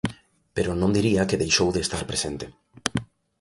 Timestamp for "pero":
0.55-0.71